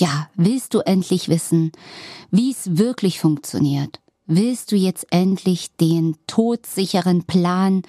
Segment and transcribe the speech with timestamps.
[0.00, 1.72] Ja, willst du endlich wissen,
[2.30, 4.00] wie es wirklich funktioniert?
[4.24, 7.82] Willst du jetzt endlich den todsicheren Plan,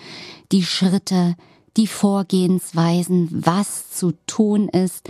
[0.52, 1.38] die Schritte,
[1.78, 5.09] die Vorgehensweisen, was zu tun ist,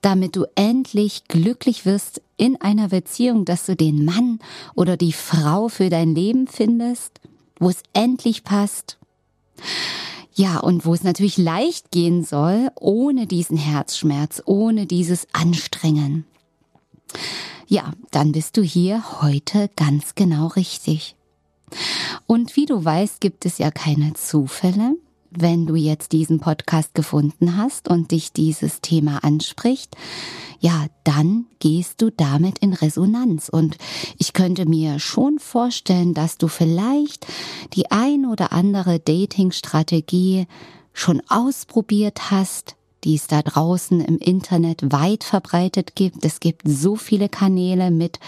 [0.00, 4.40] damit du endlich glücklich wirst in einer Beziehung, dass du den Mann
[4.74, 7.20] oder die Frau für dein Leben findest,
[7.60, 8.98] wo es endlich passt?
[10.34, 16.24] Ja, und wo es natürlich leicht gehen soll, ohne diesen Herzschmerz, ohne dieses Anstrengen.
[17.66, 21.16] Ja, dann bist du hier heute ganz genau richtig.
[22.26, 24.96] Und wie du weißt, gibt es ja keine Zufälle.
[25.30, 29.96] Wenn du jetzt diesen Podcast gefunden hast und dich dieses Thema anspricht,
[30.60, 33.48] ja, dann gehst du damit in Resonanz.
[33.48, 33.78] Und
[34.18, 37.26] ich könnte mir schon vorstellen, dass du vielleicht
[37.72, 40.46] die ein oder andere Dating-Strategie
[40.92, 46.24] schon ausprobiert hast, die es da draußen im Internet weit verbreitet gibt.
[46.24, 48.18] Es gibt so viele Kanäle mit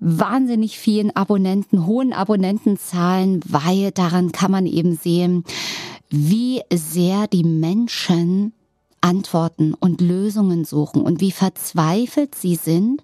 [0.00, 5.44] wahnsinnig vielen Abonnenten, hohen Abonnentenzahlen, weil daran kann man eben sehen,
[6.10, 8.52] wie sehr die Menschen
[9.00, 13.02] Antworten und Lösungen suchen und wie verzweifelt sie sind,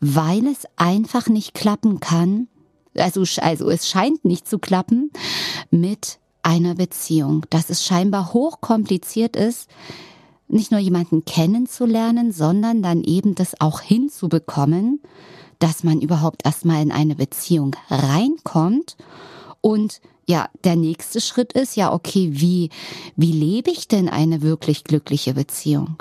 [0.00, 2.48] weil es einfach nicht klappen kann.
[2.96, 5.12] Also, also es scheint nicht zu klappen
[5.70, 9.68] mit einer Beziehung, dass es scheinbar hochkompliziert ist,
[10.48, 15.00] nicht nur jemanden kennenzulernen, sondern dann eben das auch hinzubekommen,
[15.58, 18.96] dass man überhaupt erstmal in eine Beziehung reinkommt
[19.60, 22.70] und ja, der nächste Schritt ist ja, okay, wie,
[23.16, 25.96] wie lebe ich denn eine wirklich glückliche Beziehung?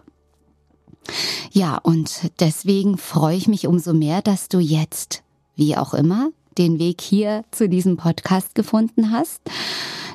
[1.51, 5.23] Ja, und deswegen freue ich mich umso mehr, dass du jetzt,
[5.56, 9.41] wie auch immer, den Weg hier zu diesem Podcast gefunden hast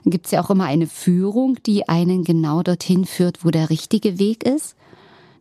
[0.04, 4.18] gibt es ja auch immer eine Führung, die einen genau dorthin führt, wo der richtige
[4.18, 4.76] Weg ist.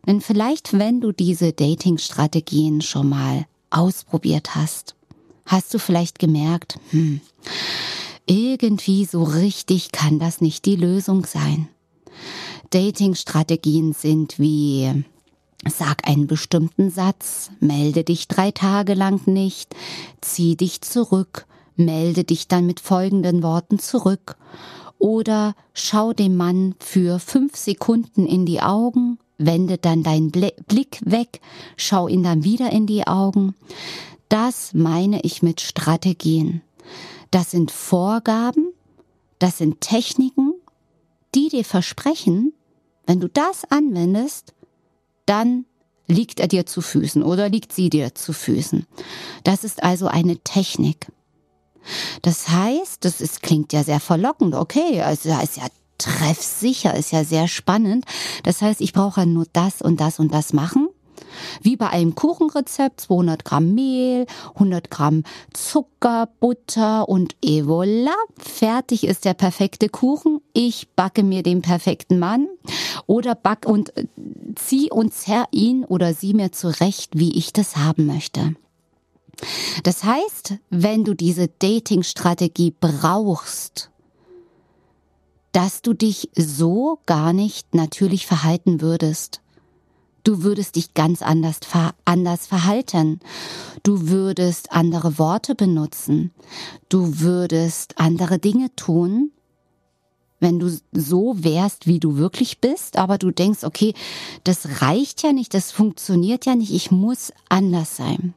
[0.06, 4.94] Denn vielleicht, wenn du diese Dating-Strategien schon mal ausprobiert hast,
[5.46, 7.20] hast du vielleicht gemerkt, hm,
[8.26, 11.68] irgendwie so richtig kann das nicht die Lösung sein.
[12.70, 15.04] Dating-Strategien sind wie
[15.68, 19.74] Sag einen bestimmten Satz, melde dich drei Tage lang nicht,
[20.22, 21.46] zieh dich zurück,
[21.84, 24.36] melde dich dann mit folgenden Worten zurück
[24.98, 31.40] oder schau dem Mann für fünf Sekunden in die Augen, wende dann deinen Blick weg,
[31.76, 33.54] schau ihn dann wieder in die Augen.
[34.28, 36.60] Das meine ich mit Strategien.
[37.30, 38.68] Das sind Vorgaben,
[39.38, 40.52] das sind Techniken,
[41.34, 42.52] die dir versprechen,
[43.06, 44.52] wenn du das anwendest,
[45.26, 45.64] dann
[46.06, 48.86] liegt er dir zu Füßen oder liegt sie dir zu Füßen.
[49.44, 51.10] Das ist also eine Technik.
[52.22, 55.66] Das heißt, das ist, klingt ja sehr verlockend, okay, also ist ja
[55.98, 58.04] treffsicher, ist ja sehr spannend.
[58.42, 60.88] Das heißt, ich brauche nur das und das und das machen.
[61.62, 69.04] Wie bei einem Kuchenrezept, 200 Gramm Mehl, 100 Gramm Zucker, Butter und et voilà, fertig
[69.04, 70.40] ist der perfekte Kuchen.
[70.52, 72.48] Ich backe mir den perfekten Mann
[73.06, 74.06] oder back und äh,
[74.56, 78.54] zieh und zerr ihn oder sie mir zurecht, wie ich das haben möchte.
[79.82, 83.90] Das heißt, wenn du diese Dating-Strategie brauchst,
[85.52, 89.40] dass du dich so gar nicht natürlich verhalten würdest.
[90.22, 91.60] Du würdest dich ganz anders,
[92.04, 93.20] anders verhalten.
[93.82, 96.30] Du würdest andere Worte benutzen.
[96.88, 99.32] Du würdest andere Dinge tun,
[100.40, 103.94] wenn du so wärst, wie du wirklich bist, aber du denkst, okay,
[104.44, 108.34] das reicht ja nicht, das funktioniert ja nicht, ich muss anders sein.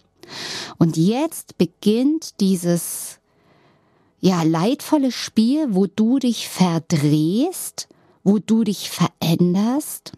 [0.78, 3.20] Und jetzt beginnt dieses
[4.20, 7.88] ja leidvolle Spiel, wo du dich verdrehst,
[8.24, 10.14] wo du dich veränderst,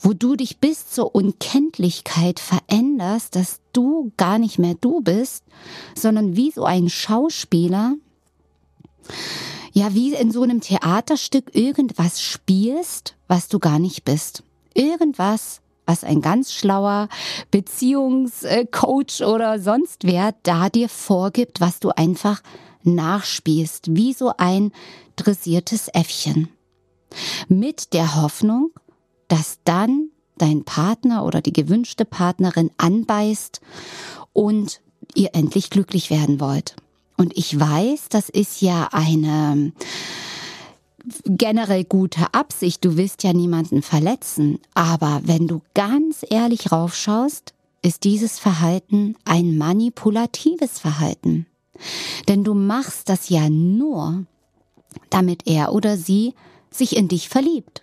[0.00, 5.44] wo du dich bis zur Unkenntlichkeit veränderst, dass du gar nicht mehr du bist,
[5.94, 7.94] sondern wie so ein Schauspieler
[9.76, 14.42] ja, wie in so einem Theaterstück irgendwas spielst, was du gar nicht bist.
[14.72, 17.08] Irgendwas, was ein ganz schlauer
[17.50, 22.42] Beziehungscoach oder sonst wer da dir vorgibt, was du einfach
[22.82, 24.72] nachspielst, wie so ein
[25.16, 26.48] dressiertes Äffchen.
[27.48, 28.70] Mit der Hoffnung,
[29.28, 33.60] dass dann dein Partner oder die gewünschte Partnerin anbeißt
[34.32, 34.80] und
[35.14, 36.76] ihr endlich glücklich werden wollt.
[37.16, 39.72] Und ich weiß, das ist ja eine
[41.24, 42.84] generell gute Absicht.
[42.84, 44.58] Du willst ja niemanden verletzen.
[44.74, 51.46] Aber wenn du ganz ehrlich raufschaust, ist dieses Verhalten ein manipulatives Verhalten.
[52.28, 54.24] Denn du machst das ja nur,
[55.10, 56.34] damit er oder sie
[56.70, 57.82] sich in dich verliebt.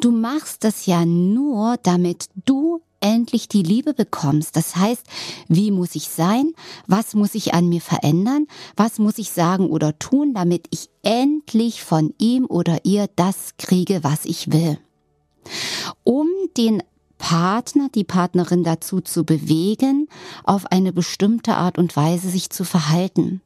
[0.00, 4.56] Du machst das ja nur, damit du endlich die Liebe bekommst.
[4.56, 5.06] Das heißt,
[5.48, 6.52] wie muss ich sein?
[6.88, 8.46] Was muss ich an mir verändern?
[8.76, 14.02] Was muss ich sagen oder tun, damit ich endlich von ihm oder ihr das kriege,
[14.02, 14.78] was ich will?
[16.02, 16.26] Um
[16.56, 16.82] den
[17.18, 20.08] Partner, die Partnerin dazu zu bewegen,
[20.42, 23.40] auf eine bestimmte Art und Weise sich zu verhalten.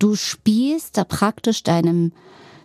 [0.00, 2.12] Du spielst da praktisch deinem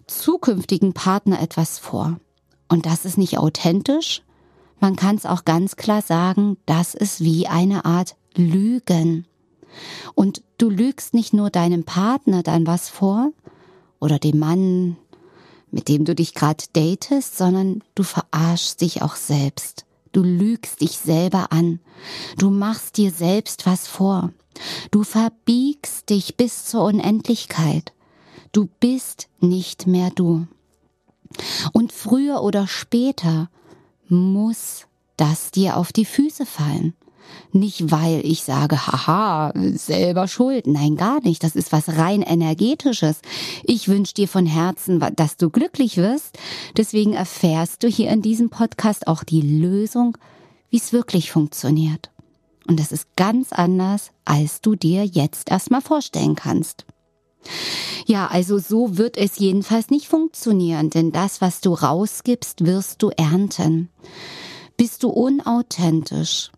[0.08, 2.20] zukünftigen Partner etwas vor.
[2.68, 4.24] Und das ist nicht authentisch.
[4.82, 9.26] Man kann es auch ganz klar sagen, das ist wie eine Art Lügen.
[10.16, 13.32] Und du lügst nicht nur deinem Partner dann was vor
[14.00, 14.98] oder dem Mann,
[15.70, 19.86] mit dem du dich gerade datest, sondern du verarschst dich auch selbst.
[20.14, 21.80] Du lügst dich selber an.
[22.38, 24.32] Du machst dir selbst was vor.
[24.90, 27.94] Du verbiegst dich bis zur Unendlichkeit.
[28.52, 30.48] Du bist nicht mehr du.
[31.72, 33.50] Und früher oder später
[34.12, 34.88] muss
[35.18, 36.94] das dir auf die Füße fallen.
[37.54, 40.68] Nicht, weil ich sage, haha, selber schuld.
[40.68, 41.44] Nein, gar nicht.
[41.44, 43.22] Das ist was rein energetisches.
[43.64, 46.38] Ich wünsche dir von Herzen, dass du glücklich wirst.
[46.78, 50.18] Deswegen erfährst du hier in diesem Podcast auch die Lösung,
[50.70, 52.10] wie es wirklich funktioniert.
[52.68, 56.86] Und das ist ganz anders, als du dir jetzt erstmal vorstellen kannst.
[58.06, 63.10] Ja, also so wird es jedenfalls nicht funktionieren, denn das, was du rausgibst, wirst du
[63.10, 63.90] ernten.
[64.78, 66.52] Bist du unauthentisch,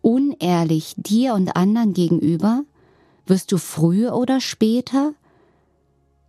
[0.00, 2.64] unehrlich dir und anderen gegenüber,
[3.26, 5.14] wirst du früher oder später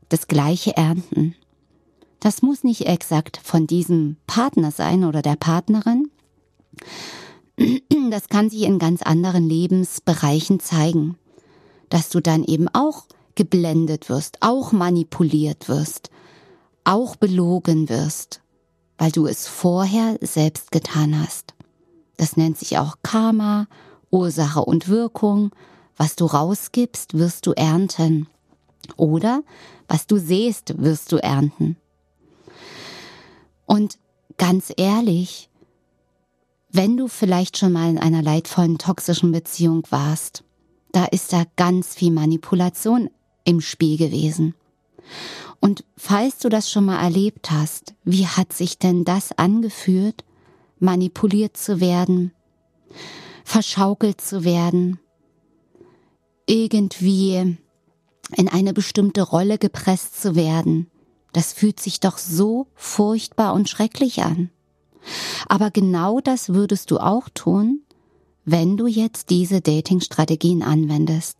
[0.10, 1.36] das Gleiche ernten.
[2.20, 6.10] Das muss nicht exakt von diesem Partner sein oder der Partnerin.
[8.10, 11.18] Das kann sich in ganz anderen Lebensbereichen zeigen,
[11.90, 16.10] dass du dann eben auch geblendet wirst, auch manipuliert wirst,
[16.84, 18.42] auch belogen wirst,
[18.98, 21.54] weil du es vorher selbst getan hast.
[22.18, 23.68] Das nennt sich auch Karma,
[24.12, 25.52] Ursache und Wirkung.
[25.98, 28.28] Was du rausgibst, wirst du ernten.
[28.98, 29.44] Oder
[29.88, 31.78] was du sähst, wirst du ernten.
[33.66, 33.98] Und
[34.38, 35.50] ganz ehrlich,
[36.72, 40.44] wenn du vielleicht schon mal in einer leidvollen toxischen Beziehung warst,
[40.92, 43.10] da ist da ganz viel Manipulation
[43.44, 44.56] im Spiel gewesen.
[45.60, 50.24] Und falls du das schon mal erlebt hast, wie hat sich denn das angefühlt,
[50.80, 52.34] manipuliert zu werden,
[53.46, 55.00] verschaukelt zu werden,
[56.46, 57.58] irgendwie
[58.36, 60.90] in eine bestimmte Rolle gepresst zu werden?
[61.32, 64.50] Das fühlt sich doch so furchtbar und schrecklich an.
[65.48, 67.82] Aber genau das würdest du auch tun,
[68.46, 71.38] wenn du jetzt diese Dating-Strategien anwendest.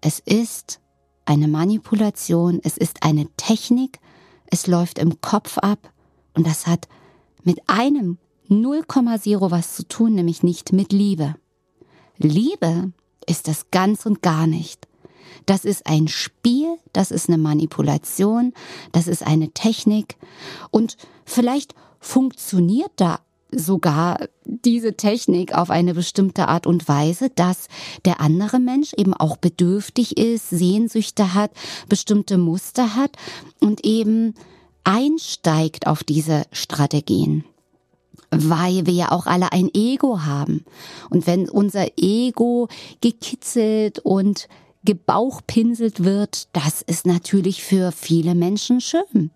[0.00, 0.80] Es ist
[1.24, 4.00] eine Manipulation, es ist eine Technik,
[4.46, 5.92] es läuft im Kopf ab
[6.34, 6.88] und das hat
[7.44, 11.36] mit einem 0,0 was zu tun, nämlich nicht mit Liebe.
[12.18, 12.92] Liebe
[13.26, 14.88] ist das ganz und gar nicht.
[15.46, 18.52] Das ist ein Spiel, das ist eine Manipulation,
[18.92, 20.16] das ist eine Technik
[20.70, 23.20] und vielleicht funktioniert da
[23.52, 27.68] sogar diese Technik auf eine bestimmte Art und Weise, dass
[28.04, 31.50] der andere Mensch eben auch bedürftig ist, Sehnsüchte hat,
[31.88, 33.16] bestimmte Muster hat
[33.60, 34.34] und eben
[34.84, 37.44] einsteigt auf diese Strategien.
[38.30, 40.64] Weil wir ja auch alle ein Ego haben.
[41.10, 42.68] Und wenn unser Ego
[43.00, 44.48] gekitzelt und
[44.84, 49.30] gebauchpinselt wird, das ist natürlich für viele Menschen schön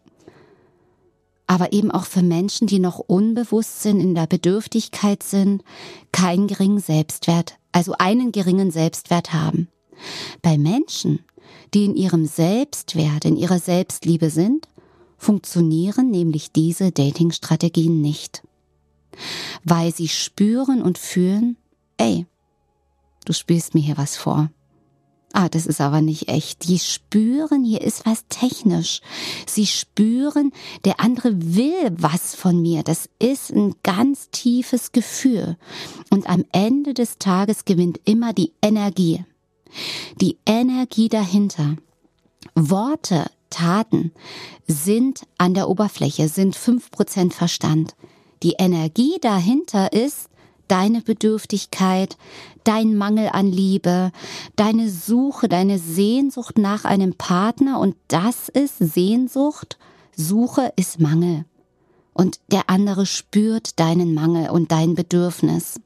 [1.47, 5.63] aber eben auch für Menschen, die noch unbewusst sind, in der Bedürftigkeit sind,
[6.13, 9.69] keinen geringen Selbstwert, also einen geringen Selbstwert haben.
[10.43, 11.21] Bei Menschen,
[11.75, 14.69] die in ihrem Selbstwert, in ihrer Selbstliebe sind,
[15.19, 18.43] funktionieren nämlich diese Dating-Strategien nicht.
[19.63, 21.57] Weil sie spüren und fühlen,
[21.97, 22.27] ey,
[23.25, 24.51] du spielst mir hier was vor.
[25.35, 26.69] Ah, das ist aber nicht echt.
[26.69, 29.01] Die spüren, hier ist was technisch.
[29.47, 30.53] Sie spüren,
[30.85, 32.83] der andere will was von mir.
[32.83, 35.57] Das ist ein ganz tiefes Gefühl.
[36.11, 39.25] Und am Ende des Tages gewinnt immer die Energie.
[40.21, 41.77] Die Energie dahinter.
[42.55, 44.13] Worte, Taten
[44.67, 47.95] sind an der Oberfläche, sind fünf Prozent Verstand.
[48.43, 50.29] Die Energie dahinter ist,
[50.69, 52.17] deine Bedürftigkeit,
[52.65, 54.11] dein Mangel an Liebe,
[54.57, 59.79] deine Suche, deine Sehnsucht nach einem Partner und das ist Sehnsucht,
[60.17, 61.45] Suche ist Mangel.
[62.13, 65.81] Und der andere spürt deinen Mangel und dein Bedürfnis.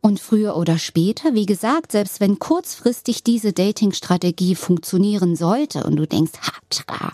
[0.00, 6.06] Und früher oder später, wie gesagt, selbst wenn kurzfristig diese Dating-Strategie funktionieren sollte und du
[6.06, 7.12] denkst, ha,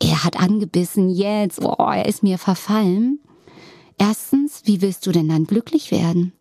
[0.00, 3.20] er hat angebissen, jetzt, oh, er ist mir verfallen,
[3.98, 6.32] Erstens, wie willst du denn dann glücklich werden?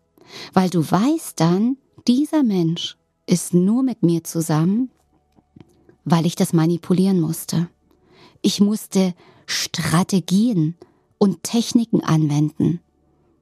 [0.53, 4.89] Weil du weißt dann, dieser Mensch ist nur mit mir zusammen,
[6.05, 7.69] weil ich das manipulieren musste.
[8.41, 9.13] Ich musste
[9.45, 10.75] Strategien
[11.17, 12.81] und Techniken anwenden,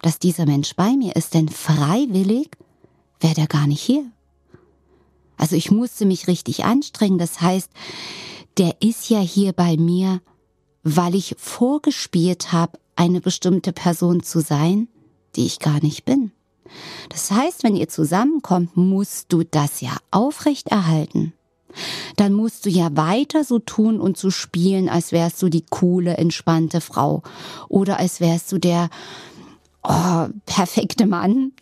[0.02, 2.52] dass dieser Mensch bei mir ist, denn freiwillig
[3.20, 4.06] wäre der gar nicht hier.
[5.38, 7.72] Also ich musste mich richtig anstrengen, das heißt,
[8.58, 10.22] der ist ja hier bei mir,
[10.84, 14.88] weil ich vorgespielt habe, eine bestimmte Person zu sein,
[15.36, 16.32] die ich gar nicht bin.
[17.10, 21.34] Das heißt, wenn ihr zusammenkommt, musst du das ja aufrechterhalten.
[22.18, 26.18] Dann musst du ja weiter so tun und so spielen, als wärst du die coole,
[26.18, 27.24] entspannte Frau.
[27.70, 28.90] Oder als wärst du der
[29.84, 31.54] oh, perfekte Mann.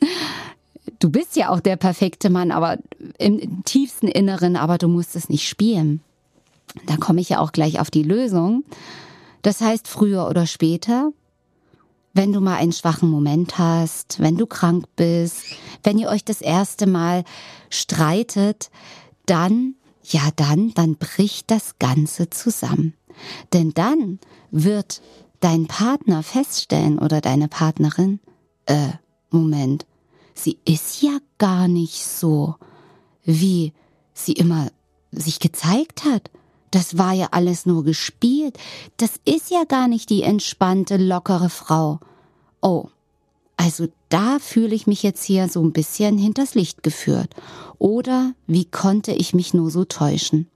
[0.99, 2.77] Du bist ja auch der perfekte Mann, aber
[3.17, 6.01] im tiefsten Inneren, aber du musst es nicht spielen.
[6.85, 8.63] Da komme ich ja auch gleich auf die Lösung.
[9.41, 11.11] Das heißt, früher oder später
[12.13, 15.43] wenn du mal einen schwachen Moment hast, wenn du krank bist,
[15.83, 17.23] wenn ihr euch das erste Mal
[17.69, 18.69] streitet,
[19.25, 22.93] dann, ja dann, dann bricht das Ganze zusammen.
[23.53, 24.19] Denn dann
[24.51, 25.01] wird
[25.39, 28.19] dein Partner feststellen oder deine Partnerin,
[28.65, 28.89] äh,
[29.29, 29.85] Moment,
[30.33, 32.55] sie ist ja gar nicht so,
[33.23, 33.73] wie
[34.13, 34.69] sie immer
[35.11, 36.29] sich gezeigt hat
[36.71, 38.57] das war ja alles nur gespielt.
[38.97, 41.99] Das ist ja gar nicht die entspannte, lockere Frau.
[42.61, 42.89] Oh,
[43.57, 47.35] also da fühle ich mich jetzt hier so ein bisschen hinters Licht geführt.
[47.77, 50.47] Oder wie konnte ich mich nur so täuschen?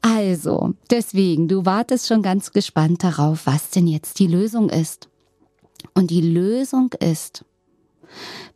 [0.00, 5.08] Also, deswegen, du wartest schon ganz gespannt darauf, was denn jetzt die Lösung ist.
[5.94, 7.44] Und die Lösung ist,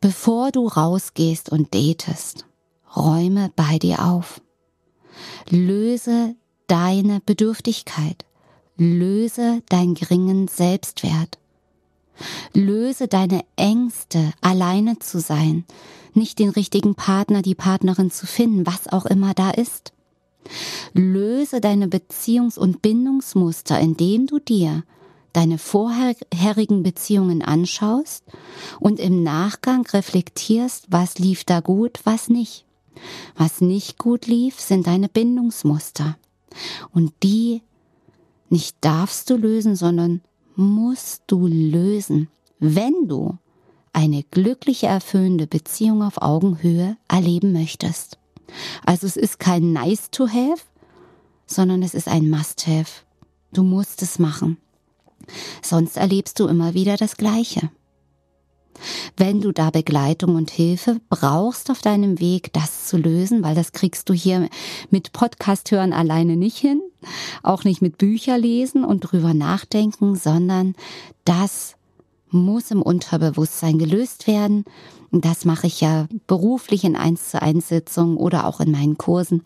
[0.00, 2.46] bevor du rausgehst und datest,
[2.96, 4.40] räume bei dir auf.
[5.50, 6.34] Löse
[6.66, 8.24] deine Bedürftigkeit.
[8.76, 11.38] Löse deinen geringen Selbstwert.
[12.54, 15.64] Löse deine Ängste, alleine zu sein,
[16.14, 19.92] nicht den richtigen Partner, die Partnerin zu finden, was auch immer da ist.
[20.92, 24.84] Löse deine Beziehungs- und Bindungsmuster, indem du dir
[25.32, 28.24] deine vorherigen Beziehungen anschaust
[28.80, 32.64] und im Nachgang reflektierst, was lief da gut, was nicht.
[33.37, 36.16] Was nicht gut lief, sind deine Bindungsmuster.
[36.92, 37.62] Und die
[38.49, 40.20] nicht darfst du lösen, sondern
[40.56, 43.38] musst du lösen, wenn du
[43.92, 48.18] eine glückliche, erfüllende Beziehung auf Augenhöhe erleben möchtest.
[48.84, 50.62] Also es ist kein nice to have,
[51.46, 53.02] sondern es ist ein must have.
[53.52, 54.58] Du musst es machen.
[55.62, 57.70] Sonst erlebst du immer wieder das Gleiche.
[59.16, 63.72] Wenn du da Begleitung und Hilfe brauchst auf deinem Weg, das zu lösen, weil das
[63.72, 64.48] kriegst du hier
[64.90, 66.80] mit Podcast hören alleine nicht hin,
[67.42, 70.74] auch nicht mit Bücher lesen und drüber nachdenken, sondern
[71.24, 71.76] das
[72.30, 74.64] muss im Unterbewusstsein gelöst werden.
[75.10, 79.44] Das mache ich ja beruflich in 1 zu 1 Sitzungen oder auch in meinen Kursen.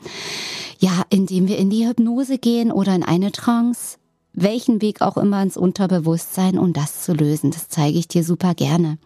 [0.78, 3.98] Ja, indem wir in die Hypnose gehen oder in eine Trance
[4.36, 7.50] welchen Weg auch immer ins Unterbewusstsein, um das zu lösen.
[7.50, 8.98] Das zeige ich dir super gerne.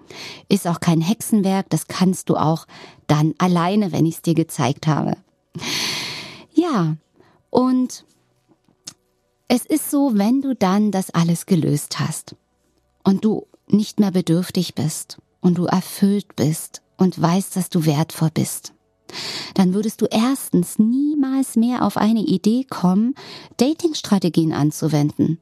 [0.49, 2.66] Ist auch kein Hexenwerk, das kannst du auch
[3.06, 5.16] dann alleine, wenn ich es dir gezeigt habe.
[6.52, 6.96] Ja,
[7.49, 8.04] und
[9.49, 12.37] es ist so, wenn du dann das alles gelöst hast
[13.04, 18.30] und du nicht mehr bedürftig bist und du erfüllt bist und weißt, dass du wertvoll
[18.34, 18.75] bist,
[19.55, 23.14] dann würdest du erstens niemals mehr auf eine Idee kommen,
[23.57, 25.38] Datingstrategien anzuwenden.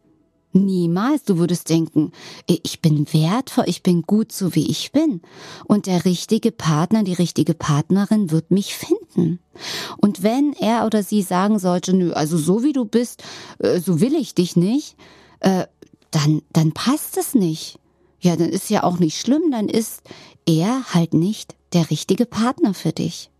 [0.53, 1.25] Niemals.
[1.25, 2.13] Du würdest denken,
[2.47, 5.21] ich bin wertvoll, ich bin gut so wie ich bin.
[5.67, 9.41] Und der richtige Partner, die richtige Partnerin wird mich finden.
[9.99, 13.23] Und wenn er oder sie sagen sollte, nö, also so wie du bist,
[13.59, 14.97] äh, so will ich dich nicht,
[15.41, 15.67] äh,
[16.11, 17.79] dann, dann passt es nicht.
[18.21, 20.03] Ja, dann ist ja auch nicht schlimm, dann ist
[20.47, 23.31] er halt nicht der richtige Partner für dich.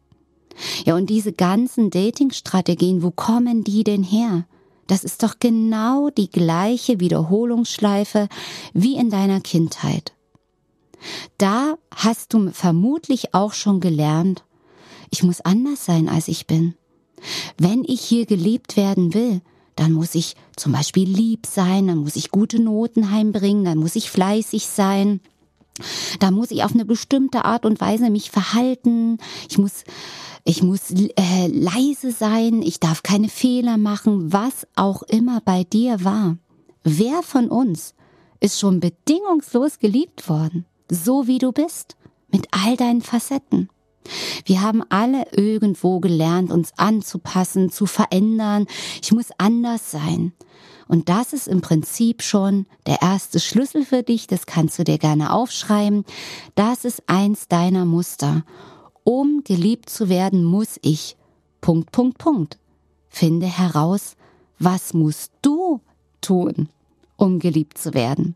[0.85, 4.47] Ja, und diese ganzen Dating-Strategien, wo kommen die denn her?
[4.87, 8.29] Das ist doch genau die gleiche Wiederholungsschleife
[8.73, 10.15] wie in deiner Kindheit.
[11.37, 14.45] Da hast du vermutlich auch schon gelernt,
[15.11, 16.75] ich muss anders sein, als ich bin.
[17.57, 19.41] Wenn ich hier geliebt werden will,
[19.77, 23.97] dann muss ich zum Beispiel lieb sein, dann muss ich gute Noten heimbringen, dann muss
[23.97, 25.21] ich fleißig sein,
[26.21, 29.19] da muss ich auf eine bestimmte Art und Weise mich verhalten,
[29.49, 29.85] ich muss
[30.45, 36.03] ich muss äh, leise sein, ich darf keine Fehler machen, was auch immer bei dir
[36.05, 36.39] war.
[36.85, 37.95] Wer von uns
[38.41, 41.97] ist schon bedingungslos geliebt worden, so wie du bist,
[42.29, 43.69] mit all deinen Facetten?
[44.45, 48.67] Wir haben alle irgendwo gelernt, uns anzupassen, zu verändern.
[49.03, 50.33] Ich muss anders sein.
[50.89, 54.27] Und das ist im Prinzip schon der erste Schlüssel für dich.
[54.27, 56.05] Das kannst du dir gerne aufschreiben.
[56.55, 58.45] Das ist eins deiner Muster.
[59.05, 61.17] Um geliebt zu werden, muss ich.
[61.61, 62.59] Punkt, Punkt, Punkt.
[63.09, 64.17] Finde heraus,
[64.59, 65.81] was musst du
[66.21, 66.69] tun,
[67.17, 68.35] um geliebt zu werden.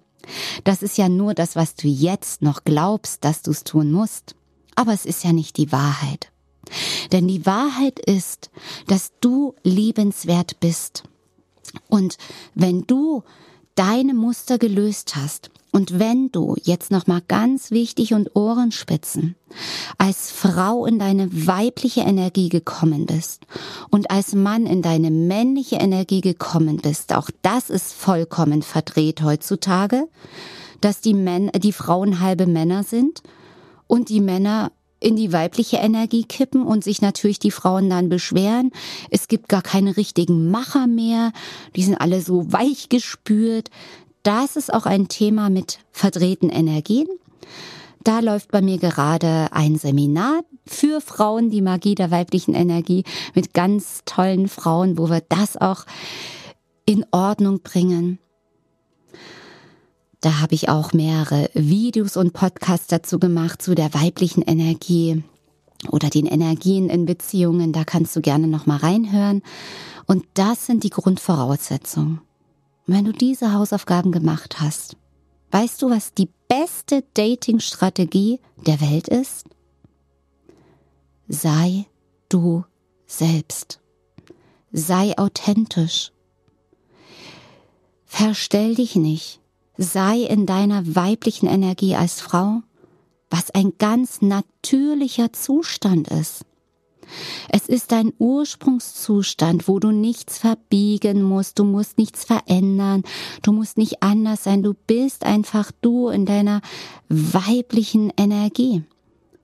[0.64, 4.34] Das ist ja nur das, was du jetzt noch glaubst, dass du es tun musst.
[4.74, 6.30] Aber es ist ja nicht die Wahrheit.
[7.10, 8.50] Denn die Wahrheit ist,
[8.86, 11.04] dass du liebenswert bist.
[11.88, 12.16] Und
[12.54, 13.22] wenn du
[13.74, 19.36] deine Muster gelöst hast, und wenn du jetzt noch mal ganz wichtig und Ohrenspitzen
[19.96, 23.46] als Frau in deine weibliche Energie gekommen bist
[23.88, 30.08] und als Mann in deine männliche Energie gekommen bist, auch das ist vollkommen verdreht heutzutage,
[30.82, 33.22] dass die Männer, die Frauen halbe Männer sind
[33.92, 38.70] und die Männer in die weibliche Energie kippen und sich natürlich die Frauen dann beschweren.
[39.10, 41.30] Es gibt gar keine richtigen Macher mehr.
[41.76, 43.68] Die sind alle so weich gespürt.
[44.22, 47.06] Das ist auch ein Thema mit verdrehten Energien.
[48.02, 53.52] Da läuft bei mir gerade ein Seminar für Frauen, die Magie der weiblichen Energie, mit
[53.52, 55.84] ganz tollen Frauen, wo wir das auch
[56.86, 58.21] in Ordnung bringen.
[60.22, 65.24] Da habe ich auch mehrere Videos und Podcasts dazu gemacht zu der weiblichen Energie
[65.90, 67.72] oder den Energien in Beziehungen.
[67.72, 69.42] Da kannst du gerne noch mal reinhören.
[70.06, 72.20] Und das sind die Grundvoraussetzungen.
[72.86, 74.96] Wenn du diese Hausaufgaben gemacht hast,
[75.50, 79.46] weißt du, was die beste Dating-Strategie der Welt ist?
[81.26, 81.86] Sei
[82.28, 82.64] du
[83.06, 83.80] selbst.
[84.70, 86.12] Sei authentisch.
[88.06, 89.41] Verstell dich nicht.
[89.76, 92.62] Sei in deiner weiblichen Energie als Frau,
[93.30, 96.44] was ein ganz natürlicher Zustand ist.
[97.48, 103.02] Es ist ein Ursprungszustand, wo du nichts verbiegen musst, du musst nichts verändern,
[103.42, 106.60] du musst nicht anders sein, du bist einfach du in deiner
[107.08, 108.84] weiblichen Energie.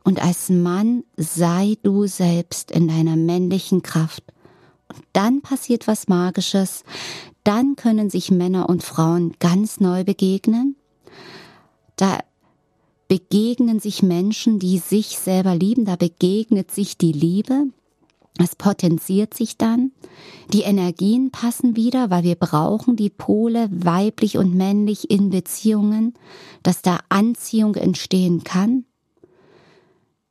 [0.04, 4.24] Und als Mann sei du selbst in deiner männlichen Kraft.
[4.88, 6.82] Und dann passiert was Magisches,
[7.48, 10.76] dann können sich Männer und Frauen ganz neu begegnen.
[11.96, 12.18] Da
[13.08, 17.68] begegnen sich Menschen, die sich selber lieben, da begegnet sich die Liebe.
[18.38, 19.92] Es potenziert sich dann.
[20.52, 26.12] Die Energien passen wieder, weil wir brauchen die Pole weiblich und männlich in Beziehungen,
[26.62, 28.84] dass da Anziehung entstehen kann.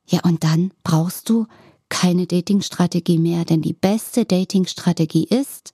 [0.06, 1.47] Ja, und dann brauchst du
[1.89, 5.73] keine Datingstrategie mehr, denn die beste Datingstrategie ist,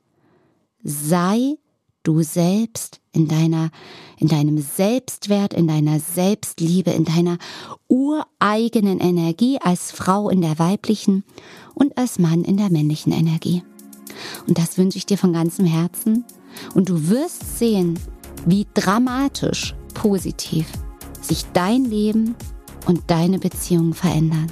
[0.83, 1.57] sei
[2.03, 3.69] du selbst, in deiner,
[4.17, 7.37] in deinem Selbstwert, in deiner Selbstliebe, in deiner
[7.87, 11.23] ureigenen Energie als Frau in der weiblichen
[11.75, 13.63] und als Mann in der männlichen Energie.
[14.47, 16.25] Und das wünsche ich dir von ganzem Herzen.
[16.73, 17.99] Und du wirst sehen,
[18.45, 20.67] wie dramatisch positiv
[21.21, 22.35] sich dein Leben
[22.85, 24.51] und deine Beziehungen verändern.